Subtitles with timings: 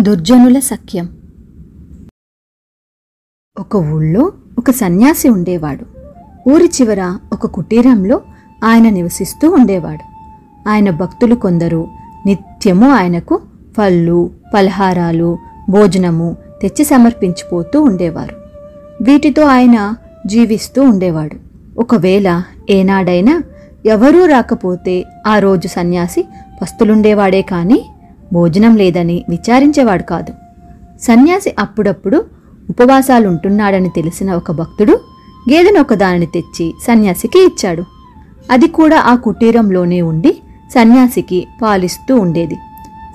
[0.00, 1.08] దుర్జనుల సఖ్యం.
[3.60, 5.86] ఒక ఊళ్ళో ఒక సన్యాసి ఉండేవాడు.
[6.50, 8.20] ఊరి చివర ఒక కుటీరంలో
[8.64, 10.04] ఆయన నివసిస్తూ ఉండేవాడు.
[10.68, 11.88] ఆయన భక్తులు కొందరు
[12.26, 13.42] నిత్యము ఆయనకు
[13.78, 15.38] పళ్ళు పలహారాలు
[15.70, 18.36] భోజనము తెచ్చి సమర్పించిపోతూ ఉండేవారు.
[19.02, 19.94] వీటితో ఆయన
[20.26, 21.36] జీవిస్తూ ఉండేవాడు.
[21.80, 23.42] ఒకవేళ ఏనాడైనా
[23.86, 26.28] ఎవరూ రాకపోతే ఆ రోజు సన్యాసి
[26.62, 27.86] పస్తులుండేవాడే కానీ
[28.32, 30.32] భోజనం లేదని విచారించేవాడు కాదు.
[31.02, 32.24] సన్యాసి అప్పుడప్పుడు
[32.70, 34.92] ఉపవాసాలుంటున్నాడని తెలిసిన ఒక భక్తుడు
[35.50, 37.84] గేదెను ఒకదానిని తెచ్చి సన్యాసికి ఇచ్చాడు.
[38.50, 40.32] అది కూడా ఆ కుటీరంలోనే ఉండి
[40.74, 42.54] సన్యాసికి పాలిస్తూ ఉండేది.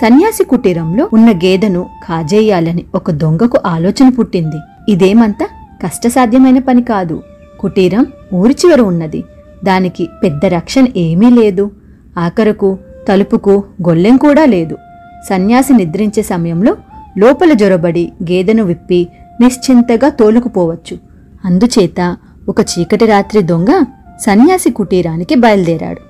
[0.00, 4.56] సన్యాసి కుటీరంలో ఉన్న గేదెను కాజేయాలని ఒక దొంగకు ఆలోచన పుట్టింది.
[4.92, 5.48] ఇదేమంత
[5.84, 7.22] కష్టసాధ్యమైన పని కాదు.
[7.60, 9.24] కుటీరం ఊరి చివర ఉన్నది.
[9.64, 11.70] దానికి పెద్ద రక్షణ ఏమీ లేదు.
[12.18, 14.76] ఆఖరకు తలుపుకు గొల్లెం కూడా లేదు.
[15.24, 16.76] సన్యాసి నిద్రించే సమయంలో
[17.18, 19.08] లోపల జొరబడి గేదెను విప్పి
[19.40, 20.98] నిశ్చింతగా తోలుకుపోవచ్చు.
[21.44, 22.16] అందుచేత
[22.48, 23.84] ఒక చీకటి రాత్రి దొంగ
[24.20, 26.00] సన్యాసి కుటీరానికి బయలుదేరాడు.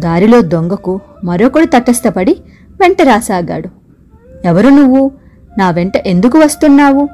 [0.00, 2.36] దారిలో దొంగకు మరొకడు తటస్థపడి
[2.80, 3.68] వెంట రాసాగాడు.
[4.44, 5.10] ఎవరు నువ్వు?
[5.58, 7.08] నా వెంట ఎందుకు వస్తున్నావు?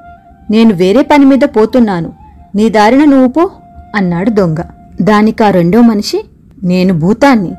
[0.51, 2.13] నేను వేరే పని మీద పోతున్నాను.
[2.55, 3.51] నీ దారిన నువ్వు పో
[3.95, 4.57] అన్నాడు దొంగ.
[5.03, 6.25] దానికా రెండో మనిషి
[6.63, 7.53] నేను భూతాన్ని.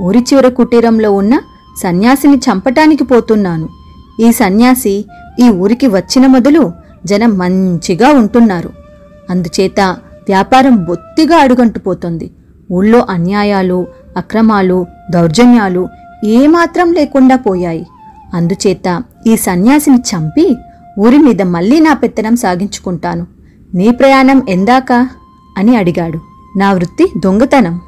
[0.00, 1.40] ఊరి చివర కుటీరంలో ఉన్న
[1.80, 3.68] సన్యాసిని చంపటానికి పోతున్నాను.
[4.20, 5.04] ఈ సన్యాసి
[5.40, 6.72] ఈ ఊరికి వచ్చిన మొదలు
[7.06, 8.70] జనం మంచిగా ఉంటున్నారు.
[9.30, 9.80] అందుచేత
[10.28, 12.30] వ్యాపారం బొత్తిగా అడుగంటుపోతుంది
[12.72, 13.86] ఊళ్ళో అన్యాయాలు
[14.16, 15.88] అక్రమాలు దౌర్జన్యాలు
[16.24, 17.86] ఏమాత్రం లేకుండా పోయాయి.
[18.34, 20.56] అందుచేత ఈ సన్యాసిని చంపి
[20.98, 23.26] ఊరి మీద మళ్ళీ నా పెత్తనం సాగించుకుంటాను.
[23.74, 25.08] నీ ప్రయాణం ఎందాక?
[25.58, 26.20] అని అడిగాడు.
[26.58, 27.80] నా వృత్తి దొంగతనం.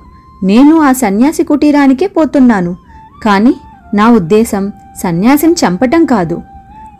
[0.44, 2.76] నేను ఆ సన్యాసి కుటీరానికే పోతున్నాను.
[3.24, 3.54] కానీ
[3.94, 6.42] నా ఉద్దేశం సన్యాసిని చంపటం కాదు.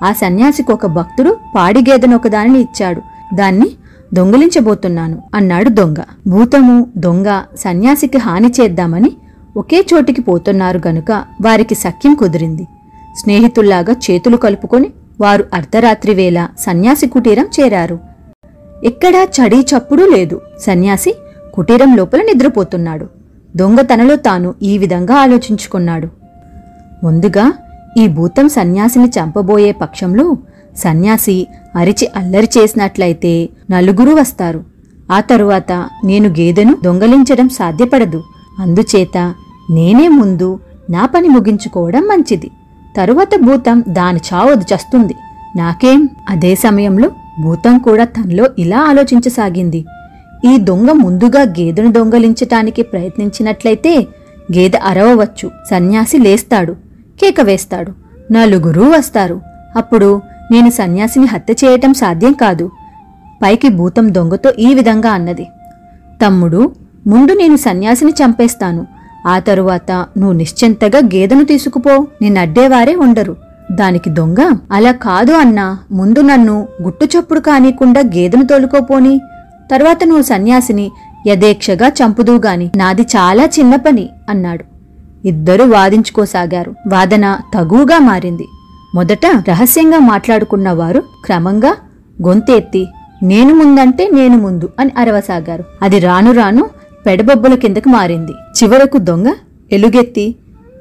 [0.03, 3.00] ఆ సన్యాసికి ఒక భక్తుడు పాడి గేదెను ఒకదానిని ఇచ్చాడు.
[3.34, 3.70] దాన్ని
[4.14, 5.97] దొంగిలించబోతున్నాను అన్నాడు దొంగ.
[6.26, 9.10] భూతము దొంగ సన్యాసికి హాని చేద్దామని
[9.56, 11.10] ఒకే చోటికి పోతున్నారు గనుక
[11.42, 12.66] వారికి సఖ్యం కుదిరింది.
[13.19, 17.98] స్నేహితుల్లాగా చేతులు కలుపుకొని వారు అర్ధరాత్రి వేళ సన్యాసి కుటీరం చేరారు.
[18.84, 20.41] ఎక్కడా చడీ చప్పుడు లేదు.
[20.60, 21.14] సన్యాసి
[21.54, 23.06] కుటీరం లోపల నిద్రపోతున్నాడు.
[23.56, 26.22] దొంగ తనలో తాను ఈ విధంగా ఆలోచించుకున్నాడు.
[27.04, 27.52] ముందుగా
[27.98, 30.36] ఈ భూతం సన్యాసిని చంపబోయే పక్షంలో
[30.76, 31.46] సన్యాసి
[31.76, 34.64] అరిచి అల్లరి చేసినట్లయితే నలుగురు వస్తారు.
[35.12, 35.72] ఆ తరువాత
[36.04, 38.22] నేను గేదెను దొంగలించడం సాధ్యపడదు.
[38.58, 39.34] అందుచేత
[39.70, 42.50] నేనే ముందు నా పని ముగించుకోవడం మంచిది.
[42.96, 45.14] తరువాత భూతం దాని చావదు చస్తుంది.
[45.56, 46.08] నాకేం?
[46.28, 47.10] అదే సమయంలో
[47.42, 49.84] భూతం కూడా తనలో ఇలా ఆలోచించసాగింది.
[50.44, 54.06] ఈ దొంగ ముందుగా గేదెను దొంగలించటానికి ప్రయత్నించినట్లయితే
[54.56, 55.50] గేదె అరవవచ్చు.
[55.70, 56.76] సన్యాసి లేస్తాడు.
[57.25, 57.93] కేక వేస్తాడు.
[58.33, 59.41] నలుగురు వస్తారు.
[59.77, 60.21] అప్పుడు
[60.53, 62.71] నేను సన్యాసిని హత్య చేయటం సాధ్యం కాదు.
[63.43, 65.47] పైకి భూతం దొంగతో ఈ విధంగా అన్నది.
[66.27, 66.72] తమ్ముడు
[67.06, 68.87] ముందు నేను సన్యాసిని చంపేస్తాను.
[69.27, 72.06] ఆ తరువాత నువ్వు నిశ్చింతగా గేదెను తీసుకుపో.
[72.22, 73.37] నిన్నడ్డేవారే ఉండరు.
[73.72, 75.78] దానికి దొంగ అలా కాదు అన్నా.
[75.93, 79.21] ముందు నన్ను గుట్టు చప్పుడు కానీకుండా గేదెను తోలుకోపోని.
[79.71, 80.91] తర్వాత నువ్వు సన్యాసిని
[81.27, 84.72] యథేక్షగా చంపుదువుగాని నాది చాలా చిన్న పని అన్నాడు.
[85.25, 86.75] ఇద్దరూ వాదించుకోసాగారు.
[86.88, 88.47] వాదన తగువుగా మారింది.
[88.94, 91.75] మొదట రహస్యంగా మాట్లాడుకున్న వారు క్రమంగా
[92.22, 92.88] గొంతెత్తి
[93.22, 95.65] నేను ముందంటే నేను ముందు అని అరవసాగారు.
[95.82, 96.71] అది రాను రాను
[97.06, 98.32] పెడబొబ్బల కిందకు మారింది.
[98.32, 99.27] చివరకు దొంగ
[99.72, 100.34] ఎలుగెత్తి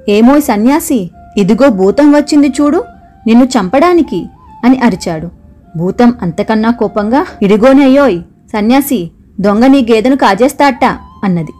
[0.10, 2.84] ఏమోయ్ సన్యాసి ఇదిగో భూతం వచ్చింది చూడు
[3.28, 4.26] నిన్ను చంపడానికి
[4.66, 5.30] అని అరిచాడు.
[5.78, 8.22] భూతం అంతకన్నా కోపంగా ఇడిగోనయ్యోయ్
[8.54, 10.86] సన్యాసి దొంగ నీ గేదెను కాజేస్తాట
[11.24, 11.52] అన్నది.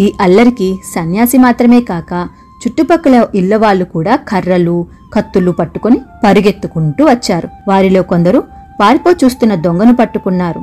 [0.00, 2.28] ఈ అల్లరికి సన్యాసి మాత్రమే కాక
[2.62, 7.48] చుట్టుపక్కల ఇళ్ళవాళ్ళు కూడా కర్రలు కత్తులు పట్టుకొని పరిగెత్తుకుంటూ వచ్చారు.
[7.68, 8.42] వారిలో కొందరు
[8.80, 10.60] పారిపో చూస్తున్న దొంగను పట్టుకున్నారు.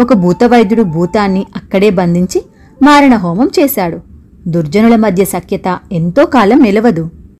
[0.00, 2.42] ఒక భూతవైద్యుడు భూతాన్ని అక్కడే బంధించి
[2.82, 4.00] మారణ హోమం చేశాడు.
[4.48, 7.10] దుర్జనుల మధ్య సఖ్యత ఎంతో కాలం నిలవదు.